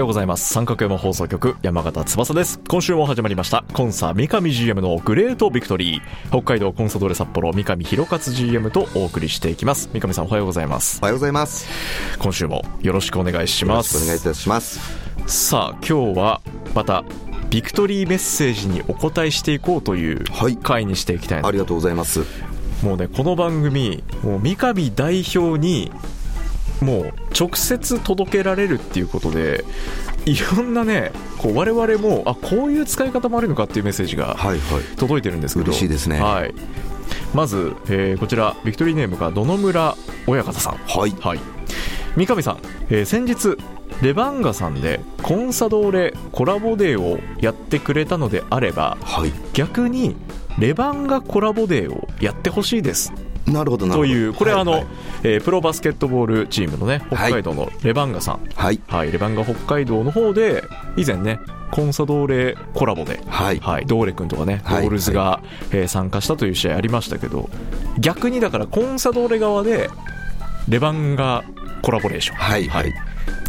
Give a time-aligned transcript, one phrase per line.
[0.00, 0.52] ようございます。
[0.52, 2.60] 三角山放送局山形翼です。
[2.68, 3.64] 今週も始まりました。
[3.72, 6.28] コンサ三上 GM のグレートビクトリー。
[6.30, 9.90] 北海道コンサドーレ札幌三上弘勝 GM とお送りしていきます。
[9.92, 10.98] 三上さんおはようございます。
[11.02, 11.68] おはようございます。
[12.18, 13.98] 今週もよろしくお願いします。
[13.98, 14.80] くお願いいたします。
[15.26, 16.40] さあ今日は
[16.74, 17.04] また
[17.50, 20.56] ビクトリーメッセージにお答えしていこうというはい。
[20.56, 22.24] 回にしていきたいなありがとうございます。
[22.82, 25.92] もうねこの番組もう三上代表に
[26.80, 29.64] もう直接届けられるっていうことで
[30.24, 34.96] いろんなねこう我々もあこういう使い方もあるのかっていうメッセージがはいはい。
[34.96, 35.66] 届いてるんですけど。
[35.66, 36.20] 嬉しいですね。
[36.20, 36.54] はい、
[37.34, 40.74] まず、えーこちらビクトリーネームが野々村親方さん。
[40.74, 41.10] はい。
[41.20, 41.40] はい。
[42.16, 42.58] 三上さん、
[42.90, 43.56] えー先日
[44.02, 49.32] レバンガさんでコンサドーレコラボデーをやってくれたのであればはい。
[49.52, 50.16] 逆に
[50.58, 53.12] レバンガコラボデーをやってほしいです
[53.46, 54.08] なるほどなるほど。
[54.08, 54.86] というこれはあの、はい
[55.22, 57.32] えープロバスケットボールチームのね北はい。
[57.32, 58.80] 海道のレバンガさん、はい。
[58.86, 60.62] はいレバンガ北海道の方で
[60.96, 63.58] 以前ねコンサドーレコラボで、はい。
[63.60, 64.82] はい、ドーレ君とかね、はい。
[64.82, 65.40] ドールズが、
[65.72, 67.48] えー参加したという試合ありましたけど
[67.98, 69.88] 逆にだからコンサドーレ側で
[70.68, 71.44] レバンガ
[71.82, 72.36] コラボレーション。
[72.36, 72.68] はい。
[72.68, 72.92] はい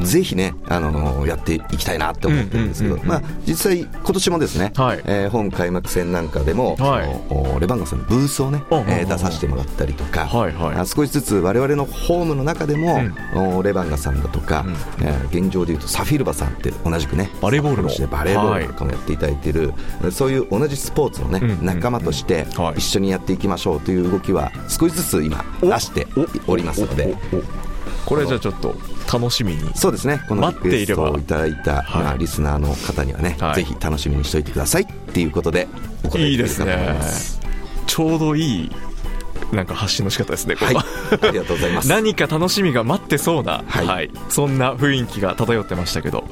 [0.03, 5.01] ぜひね、あのやっていきたいなって思ってるんですけど、うんうんうんうんまあ、実際、今年もですね、はい。
[5.05, 7.59] えー本開幕戦なんかでも、はい。
[7.59, 10.75] レバンガさんのブースをね、うんうんうんえー出させてもらったりとか、はいはい。
[10.75, 13.01] あ少しずつ我々のホームの中でも、
[13.35, 14.69] おレバンガさんだとか、う
[15.03, 15.05] ん。
[15.05, 17.89] えー現状でいうとサフィルバさんって同じくね、バレーボールの。
[18.07, 19.73] バレーボールなんかもやっていただいている、
[20.11, 21.65] そういう同じスポーツのね、うんうんうん。
[21.65, 22.79] 仲間としてはい。
[22.79, 26.07] 一緒にやっていきましょうという動きは少しずつ今出して
[26.47, 27.15] おりますので。
[28.05, 28.75] これじゃあちょっと
[29.11, 31.09] 楽しみにそうですね、この待っていれば。
[31.09, 32.03] いただいた、はい。
[32.03, 33.55] まあ、リスナーの方にはね、はい。
[33.55, 35.67] ぜひ楽しみにしておいてくださいっていうことで、
[36.03, 36.63] お答えいいです。
[36.63, 36.95] ね。
[37.87, 38.71] ちょうどいい
[39.51, 41.87] なんか発信の仕方ですねこはい、ありがとうございます。
[41.89, 44.09] 何か楽しみが待ってそうな、はい。
[44.29, 46.23] そんな雰囲気が漂ってましたけど。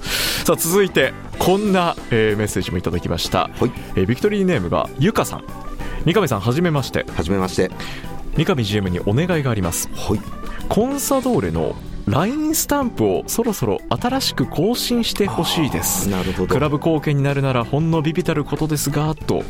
[0.46, 5.44] さあ続いてこんな、えーメッセージもいただきました、はい、えービクトリーネームがゆかさん。
[6.06, 7.06] 三上さんはじめまして。
[7.16, 7.72] はじめまして。
[8.38, 9.90] 三上 GM にお願いがあります。
[9.94, 10.20] はい、
[10.70, 11.76] コンサドーレの
[12.06, 16.10] LINE スタンプをそろそろ新しく更新してほしいです。
[16.10, 16.54] なるほど。
[16.54, 19.44] クラブ貢献になるならほんのビビたることですがと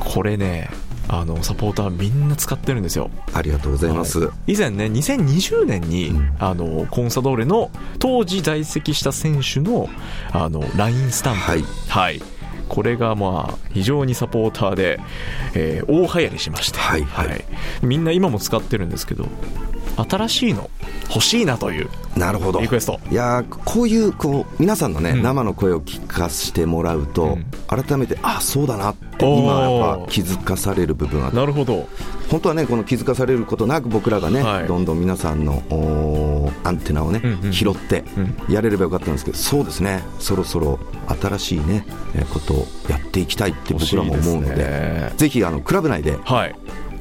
[0.00, 0.70] これね
[1.08, 3.10] あのサポーターみんな使ってるんですよ。
[3.32, 4.30] ありがとうございます。
[4.46, 9.88] 以前ね2020年に、うんあのコンサドーレの当時在籍した選手の
[10.32, 11.40] あの LINE スタンプ。
[11.40, 12.22] はい、はい。
[12.68, 15.00] これがまあ非常にサポーターで、
[15.54, 17.02] えー大流行りしまして、はい。
[17.02, 17.44] はい。
[17.82, 19.26] みんな今も使ってるんですけど
[19.96, 20.70] 新しいの
[21.08, 22.60] 欲しいなというなるほど。
[22.60, 23.00] リクエスト。
[23.10, 25.22] いやーこういうこう皆さんのね、うん。
[25.22, 27.46] 生の声を聞かせてもらうと、うん。
[27.66, 31.88] 改めてあそうだなって今やっぱ気づかされる部分があなるほど。
[32.30, 34.68] 本当はねこの気づかされることなく僕らがね、はい。
[34.68, 35.62] どんどん皆さんの
[36.64, 38.54] アンテナをね、うんうん拾ってうん。
[38.54, 40.02] やれればよかったんですけどそうですね。
[40.18, 40.78] そろそろ
[41.20, 45.12] 新しいねえーことをやっていきたいって僕らも思うのでね。
[45.16, 46.54] ぜひあのクラブ内ではい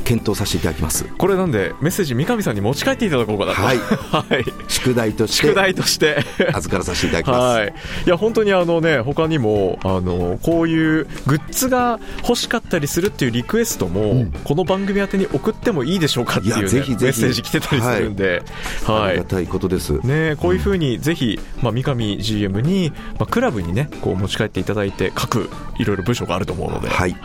[0.04, 1.06] 検討させていただきます。
[1.18, 3.62] これなんでメッセージ三上さんに持ち帰っていただこうかなと。
[3.62, 3.78] はい。
[4.12, 4.46] はい。
[4.68, 6.24] 宿題とし宿て題として。
[6.54, 7.74] 預からさせていただきます、はい、
[8.06, 14.32] いや本当にあのね他にもあのこういうグッズが欲しかったりするっていうリクエストも、うん。
[14.44, 17.04] この番組宛てに送ってもいいでしょうかっていう、ね、ぜひぜひ。
[17.04, 18.44] メッセージ来てたりするんで、
[18.86, 19.10] はい。
[19.10, 27.16] ありがたいことです、ね、こういうふうにぜひ、まあ、三上 GM に、まあ、クラブにねこう持ち帰っていただいて各いろいろ部署があると思うので、はい。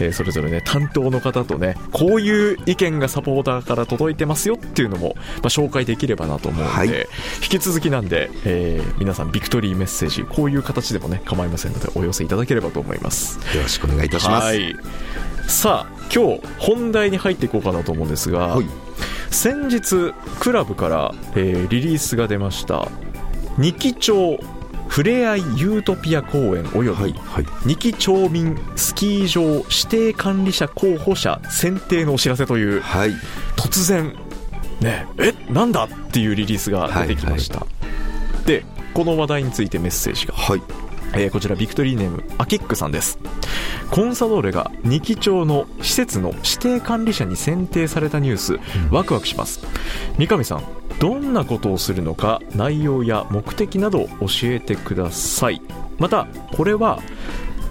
[0.00, 6.88] えーそれぞれね担当の方とねこういう意見がサポーターから届いてますよっていうのも、まあ、紹介できればなと思うので、はい。
[7.42, 13.38] 引き続きなんで、えー皆さんビクトリーメッセージこういう形でもね構いませんのでお寄せいただければと思います。
[13.54, 14.76] よろしくお願いいたします、はい。
[15.46, 18.66] さあ今日本題に入っていこうかなと思うんですが、はい。
[19.30, 22.88] 先日クラブから、えーリリースが出ました
[23.58, 24.38] 二木町
[24.90, 27.46] ふれあいユートピア公園および、はいはい。
[27.64, 33.12] 二木町民スキー場指定管理者候補者選定のお知らせというはい。
[33.56, 34.16] 突然
[34.80, 37.64] ねえなんだっていうリリースが出てきました、
[38.46, 40.34] でこの話題についてメッセージが。
[40.34, 40.62] はい。
[41.12, 43.18] えーこちらビクトリーネームアキックさんです。
[43.92, 48.58] コンサドーレが二木町の施設の指定管理者に選定されたニュース、
[48.90, 49.60] ワクワクします。
[50.18, 55.62] 三上さんどんなことをするのか内容や目的など教えてください。
[55.98, 57.00] またこれは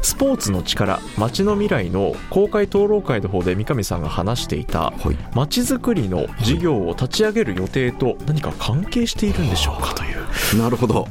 [0.02, 5.18] スポーツの力街の未来の公開討論会の方で三上さんが話していたはい。
[5.36, 9.94] 街づくりの事業を立ち上げる予定と何か関係しているんでしょうか。
[9.94, 10.58] という。
[10.58, 11.08] なるほど。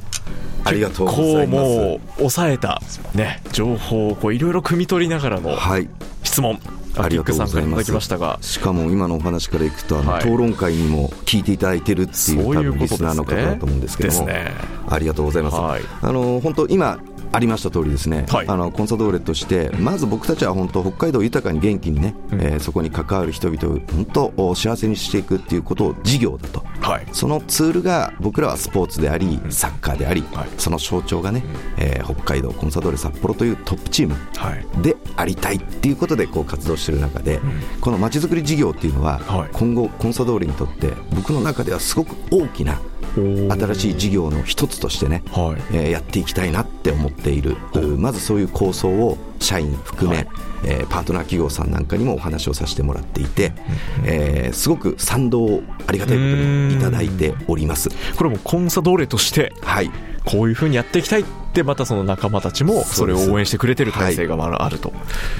[0.64, 2.82] ありがとうございこうますもう抑えた、
[3.14, 5.88] ね、情報をこういろいろ汲み取りながらのはい。
[6.24, 6.58] 質問、
[7.02, 8.00] ありがとうございます。
[8.00, 10.22] したが、しかも今のお話からいくとあの、はい。
[10.22, 14.52] 討論会にも聞いていただいてるっていうういうね分リスナーの方だと思うんですけどもね。
[14.88, 16.98] ありがとうございます、はいあの本当今
[17.32, 18.48] ありました通りですね、はい。
[18.48, 22.40] あのコンサドーレとしてまず僕たちは本当北海道を豊かに元気にね、うん。
[22.40, 26.64] えーそこに関わる人々を本当お幸せにしていくっていうことを事業だと。
[26.80, 27.06] はい。
[27.12, 30.48] そのツールが僕らはスポーツでありサッカーであり、はい。
[30.58, 31.42] その象徴がね、
[31.76, 34.82] えー北海道コンサドーレ札幌というトップチームはい。
[34.82, 37.40] でありたいっていうことでこう活動している中で、
[37.80, 39.48] このまちづくり事業っていうのは、はい。
[39.52, 42.80] 今後コンサドーレにとって僕の中ではすごく大きな
[43.20, 45.76] 新しい事業の一つとしてね、はい。
[45.76, 47.56] えーやっていきたいなって思っている。
[47.74, 50.28] うまずそういう構想を社員含め、はい。
[50.64, 53.52] えーパートナー企業さんなんかにもお話をさせてもらっていて、
[54.04, 57.88] えーすごく賛同をありがたいことにいただいております。
[58.16, 59.90] これもコンサドーレとしてはい。
[60.24, 61.24] こういうふうにやっていきたい
[61.58, 64.92] ってまたその仲間たちもそれを応援してくれてる体制がまだあると、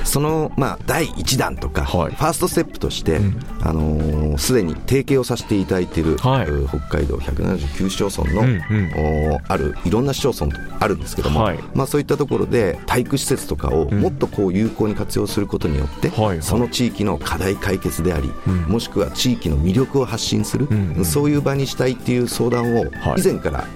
[0.05, 2.15] その、まあ、第1弾とか、はい。
[2.15, 3.41] ファーストステップとしてうん。
[3.61, 6.47] あのーすでに提携をさせていただいている、はい。
[6.49, 9.35] う北海道179市町村の、うんうん。
[9.35, 11.59] おあるいろんな市町村あるんですけども、はい。
[11.75, 14.01] まあ、そういったところで体育施設とかをん。
[14.01, 16.43] もっとこう有効に活用することによって、はいはい。
[16.43, 18.63] その地域の課題解決であり、うん。
[18.63, 21.05] もしくは地域の魅力を発信する、うんうん。
[21.05, 23.21] そういう場にしたいっていう相談をはい。
[23.21, 23.67] 以前から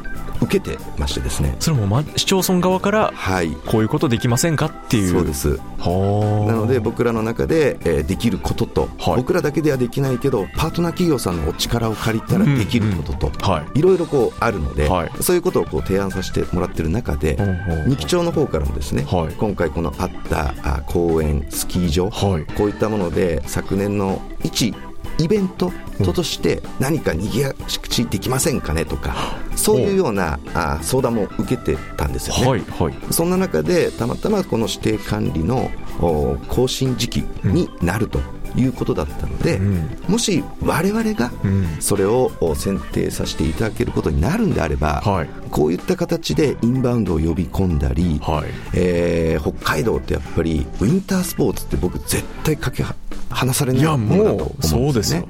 [0.43, 5.11] 受けてましてですね、それもま市町村側からはい、こういうことできませんかっていう。
[5.11, 5.59] そうです。
[5.79, 6.51] はあ。
[6.51, 9.17] なので僕らの中で、えーできることと、はい。
[9.17, 13.79] 僕らだけではできないけどパートナー企業さんのお力を借りたらできることと、はい。
[13.79, 15.11] いろいろこうあるので、はい。
[15.21, 17.89] そういうことをこう提案させてもらってる中で、ほうほうほう。
[17.89, 19.35] 二木町の方からもですね、はい。
[19.35, 22.45] 今回このあったあ公園スキー場、はい。
[22.55, 24.75] こういったもので昨年の一
[25.19, 25.73] イベント
[26.13, 29.15] として何かにぎやしくできませんかねとか
[29.55, 32.47] そういうようなあ相談も受けてたんですよね。
[32.47, 32.95] はいはい。
[33.13, 35.71] そんな中でたまたまこの指定管理の
[36.01, 38.21] お更新時期になると
[38.57, 39.97] いうことだったので、うん。
[40.09, 41.77] もし我々がうん。
[41.81, 45.29] それをお選定させていただけることになるんであれば、はい。
[45.51, 48.51] こういった形でインバウンドを呼び込んだり、はい。
[48.75, 52.95] えー北海道ってやっぱりウィンタースポーツって僕絶対かけは
[53.31, 55.27] 離されないものだと思もうそうですよ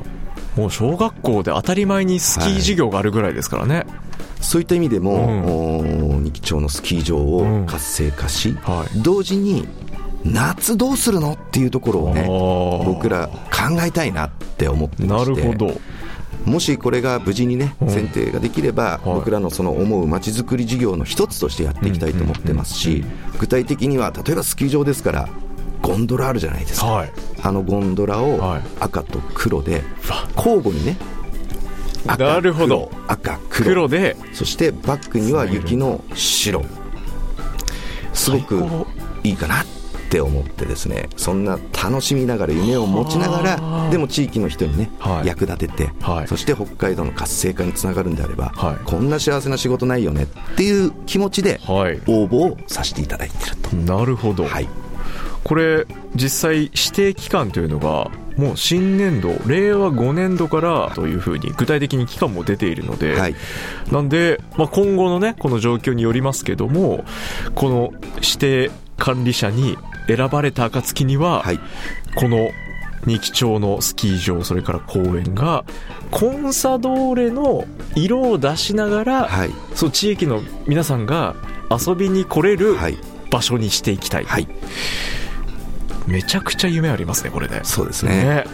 [0.56, 3.86] もう小学校で当たり前にスキー授業があるぐらいですからね、
[4.40, 6.16] そういった意味でも、うん。
[6.16, 9.02] お二木町のスキー場を活性化し、はい。
[9.02, 9.66] 同時に
[10.24, 12.26] 夏どうするのっていうところをね
[12.84, 15.42] 僕ら考えたいなって思ってまなして。
[15.42, 15.80] るほど。
[16.44, 17.88] もしこれが無事にねうん。
[17.88, 19.14] 選定ができれば、はい。
[19.14, 23.04] 僕らのその思うまちづくり事業の一つとしてやっていきたいと思ってますし、
[23.38, 25.28] 具体的には例えばスキー場ですから
[25.82, 27.12] ゴンドラあるじゃないですか、はい。
[27.42, 28.62] あのゴンドラをはい。
[28.80, 30.28] 赤と黒でわ。
[30.36, 30.96] 交互にね
[32.06, 32.88] 赤なるほど。
[32.90, 33.68] 黒赤黒。
[33.68, 34.16] 黒で。
[34.32, 36.64] そしてバックには雪の白。
[38.14, 38.64] すごく
[39.24, 39.66] いいかなっ
[40.10, 41.08] て思ってですね。
[41.16, 43.90] そんな楽しみながら夢を持ちながはらあ。
[43.90, 45.26] でも地域の人にね、はい。
[45.26, 46.28] 役立てて、はい。
[46.28, 48.76] そして北海道の活性化につながるんであれば、はい。
[48.84, 52.00] こんな幸せな仕事ないよねっていう気持ちではい。
[52.06, 53.74] 応募をさせていただいてると。
[53.76, 54.68] なるほど、はい
[55.44, 63.34] これ実際指定期間というのがもう新年度令和5年度からというふうに具体的に期間も出ているので、はい。
[63.90, 67.04] なんで、まあ、今後のねこの状況によりますけども
[67.54, 71.60] この指定管理者に選ばれた暁には、はい。
[72.14, 72.50] この
[73.04, 75.64] 二木町のスキー場それから公園が
[76.12, 77.64] コンサドーレの
[77.96, 79.50] 色を出しながら、はい。
[79.74, 81.34] そう地域の皆さんが
[81.70, 82.96] 遊びに来れるはい。
[83.30, 84.48] 場所にしていきたい、はい
[86.06, 87.60] めちゃくちゃ夢ありますねこれね。
[87.64, 88.10] そうですね。
[88.24, 88.44] ね。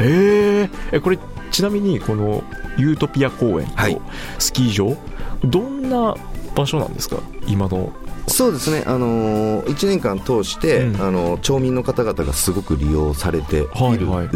[0.00, 0.70] へー。
[0.92, 1.18] えこれ
[1.50, 2.42] ちなみにこの
[2.76, 3.94] ユートピア公園はい。
[3.96, 4.02] と
[4.38, 4.96] スキー場、
[5.44, 6.14] どんな
[6.54, 7.16] 場所なんですか？
[7.46, 7.92] 今の。
[8.28, 11.02] そうですね、あのー、1年間通して、うん。
[11.02, 14.28] あのー町民の方々がすごく利用されている、はいはい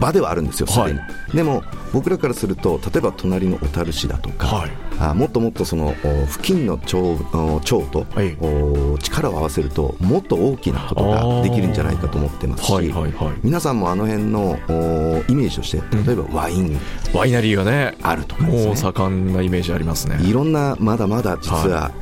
[0.00, 1.62] 場ではあるんですよ、すでに、はでも
[1.92, 4.70] 僕らからすると、例えば隣の小樽市だとか、はい。
[4.98, 13.34] あもっともっとそのお付近の町お町と、はいお力を合わせると、もっと大きなことができるんじゃないかと思ってますし、はいはいはい。
[13.42, 16.78] 皆さんもあの辺のおイメージとして、例えばワイン
[17.14, 18.64] ワイナリーがねあるとかね。
[18.64, 20.18] もう盛んなイメージありますね。
[20.22, 21.92] いろんなまだまだ実は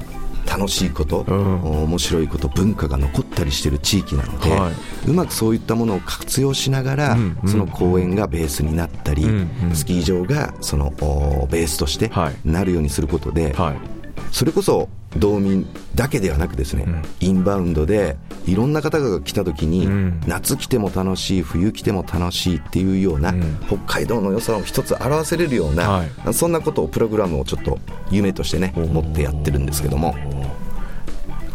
[0.57, 1.85] 楽しいこと、うん。
[1.85, 4.71] 面白いこと文化が残ったりしている地域なので、は
[5.07, 7.49] うまくそういったものを活用しながら、うんうん。
[7.49, 9.75] その公園がベースになったり、うんうん。
[9.75, 12.37] スキー場がそのおベースとしてはい。
[12.45, 13.77] なるようにすることで、はい。
[14.31, 17.03] それこそ道民だけではなくですね、うん。
[17.21, 20.21] インバウンドでいろんな方が来た時に、うん。
[20.27, 23.59] 夏来ても楽しい冬来ても楽しいっていうような、うん。
[23.67, 26.35] 北海道の良さを一つ表せれるような、はい。
[26.35, 27.79] そんなことをプログラムをちょっと
[28.11, 30.17] 夢としてね持ってやってるんですけども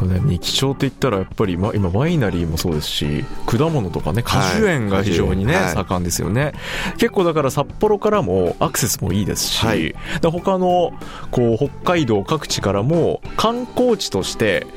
[0.06, 0.20] ね。
[0.24, 5.74] 日常って言ったらやっぱり、ま、今ワイナリーもそうですし果物とかね果樹園が非常にね、はい。
[5.74, 6.53] 盛んですよね。
[6.98, 9.96] 結構だから札幌からもアクセスもいいですし、はい。
[10.22, 10.91] で他の
[11.32, 14.68] こう北海道各地からも観光地として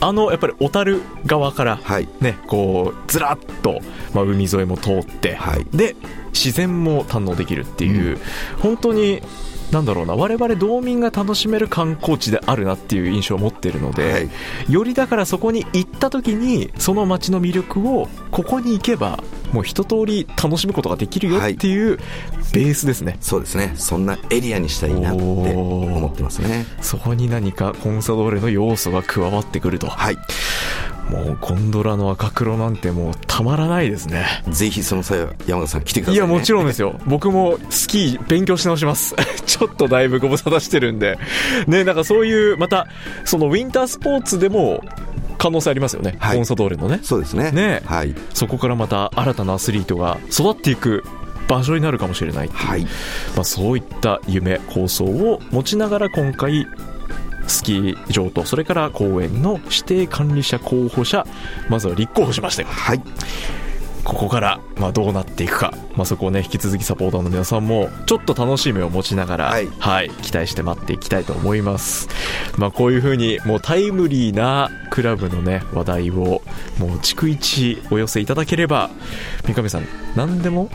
[0.00, 2.08] あのやっぱり小樽側からはい。
[2.20, 3.80] ね、こうずらっと、
[4.14, 5.66] まあ、海沿いも通って、はい。
[5.76, 5.96] で
[6.32, 8.18] 自然も堪能できるっていう、
[8.58, 9.22] 本当に
[9.70, 14.30] なんだろうな我々道民が楽しめる観光地であるなっていう印象を持っているので、はい。
[14.68, 19.22] よりだからそこに行った時にその街の魅力をここに行けば
[19.52, 21.98] もう一通り楽しむことができるよっていう
[22.52, 23.72] ベースですね、そうですね。
[23.76, 26.66] そんなエリアにしたいなって思ってますね。
[26.80, 29.88] そこに何かコンサドーレの要素が加わってくると。
[29.88, 30.18] はい
[31.10, 37.00] もうゴンドラの赤黒なんてもうたまらないですねぜひその際は山田さん来てください、ね、いや、もちろんですよ。
[37.06, 39.14] 僕もスキー勉強し直します。
[39.46, 41.18] ちょっとだいぶご無沙汰してるんで。
[41.66, 42.86] ね、なんかそういう、また、
[43.24, 44.82] そのウィンタースポーツでも
[45.38, 46.16] 可能性ありますよね。
[46.18, 47.00] はいコンサドーレのね。
[47.02, 51.02] そうですねねはいそこからまた新たなアスリートが育っていく
[51.48, 52.82] 場所になるかもしれないいうはい
[53.34, 56.66] まあ、そういった夢、構想を持ちながら今回、
[57.46, 61.26] スキー場と、それから公園の指定管理者候補者、
[61.68, 62.68] まずは立候補しましたよ。
[62.68, 63.02] はい
[64.04, 69.44] ここから、まあ、どうなっていくか、まあ、そこをね、引き続きサポーターの皆さんも、ちょっと楽しい目を持ちながら、
[69.78, 72.08] はい期待して待っていきたいと思います。
[72.56, 76.42] まあ、こういう風に、もうタイムリーなクラブのね、話題を、
[76.78, 78.90] もう逐一お寄せいただければ、
[79.44, 80.70] 三上さん、何でも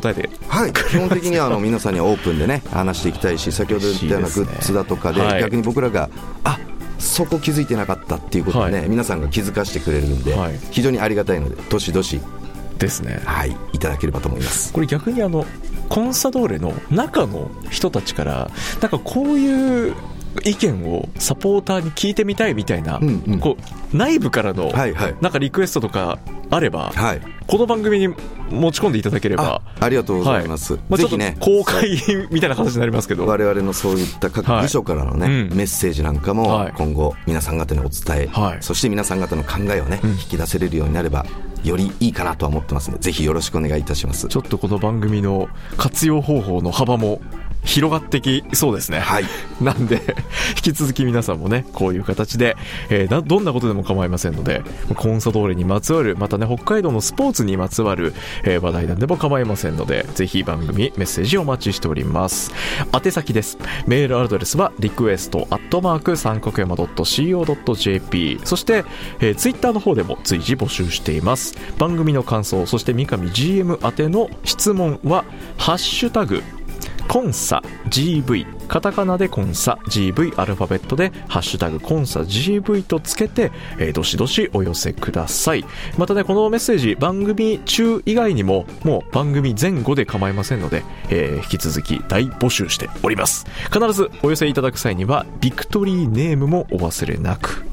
[0.00, 0.30] 答えて。
[0.48, 5.40] はい、基本的にはあの皆さんにはオープンでね話していきたいし先ほど言ったようなグッズだとかではい。
[5.40, 6.10] 逆に僕らが
[6.42, 6.58] あ
[6.98, 8.88] そこ気づいてなかったっていうことをね、はい。
[8.88, 10.58] 皆さんが気づかせてくれるんで、はい。
[10.70, 12.20] 非常にありがたいのでどしどし、
[12.78, 13.20] ですね。
[13.24, 14.72] はい、いただければと思います。
[14.72, 15.46] これ逆にあの
[15.88, 19.94] コンサドーレの中の人たちからなんかこういう
[20.44, 23.38] 意見をサポーターに聞いてみたいみたいな、うんうん。
[23.38, 23.56] こ
[23.92, 25.16] う内部からのはいはい。
[25.20, 26.18] なんかリクエストとか
[26.50, 27.20] あれば、はい。
[27.46, 30.82] この番組に持ち込んでいただければあありがとうございます、はい。
[30.88, 31.36] まあ、ぜひね。
[31.40, 31.98] 公開
[32.30, 36.72] みたいな形になりますけど、我々のそういった各はい部署からのね、うんメッセージなんかもはい。
[36.76, 38.58] 今後皆さん方にお伝え、はい。
[38.60, 40.10] そして皆さん方の考えをね、うん。
[40.10, 41.26] 引き出せれるようになれば
[41.64, 44.28] よりいいかなとは思ってますのでぜひよろしくお願いいたします。
[44.28, 47.20] ちょっとこの番組の活用方法の幅も
[47.64, 49.00] 広がってきそうですね。
[49.00, 49.24] はい
[49.60, 49.96] なんで、
[50.56, 52.56] 引き続き皆さんもね、こういう形で、
[52.90, 54.62] えーなどんなことでも構いませんので、
[54.94, 62.52] コンサドーレにまつわる、またね、北海道のスポーツにまつわる、えー話題なんでも構いませんので、ぜひ番組メッセージお待ちしております。
[62.92, 63.58] 宛先です。
[63.86, 68.40] メールアドレスは、リクエストアットマーク三角山 .co.jp。
[68.44, 68.84] そして、
[69.20, 71.54] えー、ツイッターの方でも随時募集しています。
[71.78, 75.24] 番組の感想、そして三上 GM 宛ての質問は、
[75.56, 76.42] ハッシュタグ、
[77.08, 85.64] コンサ GV カタカナでコンサ GV アルファベットでハッシュタグコンサ GV とつけて、えーどしどしお寄せください。
[85.96, 93.46] またねこのメッセージ番組中以外にももう番組前後で構いませんので、えー引き続き大募集しております。
[93.72, 97.64] 必ずお寄せいただく際にはビクトリーネームもお忘れなく。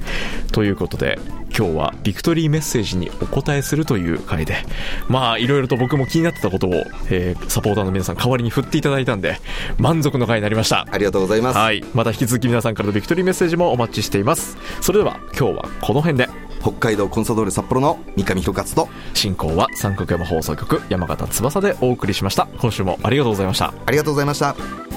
[0.52, 1.20] ということで
[1.62, 4.66] 今日はビクトリーメッセージにお答えするという回で
[5.08, 6.72] まあいろいろと僕も気になってたことを、
[7.12, 9.38] えーサポーターの皆さん代わりに振っていただいたんで
[9.78, 10.88] 満足の回になりました。
[10.90, 11.84] ありがとうございます、はい。
[11.94, 14.58] また引き続き皆さんからのビクトリーメッセージもお待ちしています。
[14.82, 16.30] それでは今日はこの辺で。
[16.62, 22.48] 北海道コンサドーレ札幌の三上弘勝と進行は三角山放送局山形翼でお送りしました。
[22.60, 23.74] 今週もありがとうございました。
[23.86, 24.91] ありがとうございました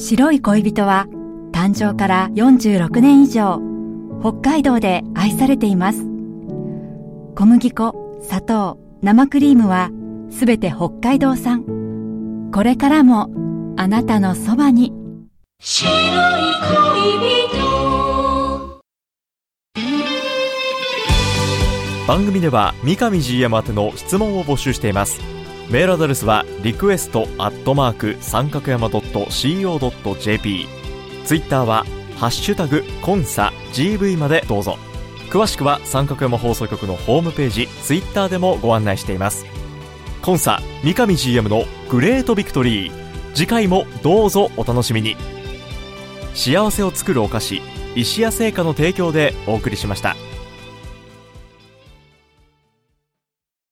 [0.00, 1.06] 白い恋人は
[1.52, 3.60] 誕生から46年以上
[4.20, 6.00] 北海道で愛されています。
[7.36, 9.90] 小麦粉砂糖生クリームは
[10.30, 12.50] すべて北海道産。
[12.50, 13.28] これからも
[13.76, 14.94] あなたのそばに。
[15.60, 18.80] 白い恋人。
[22.08, 25.39] 番組では三上 GM 宛ての質問を募集しています。
[25.70, 30.66] メールアドレスはリクエストアットマーク三角山 .co.jp
[31.24, 31.84] ツイッターは
[32.16, 34.78] ハッシュタグコンサ GV までどうぞ。
[35.30, 39.46] 詳しくは三角山放送局のホームページツイッターでもご案内しています。
[40.22, 42.92] コンサ三上 GM のグレートビクトリー。
[43.32, 45.16] 次回もどうぞお楽しみに。
[46.34, 47.62] 幸せを作るお菓子
[47.94, 50.16] 石屋製菓の提供でお送りしました。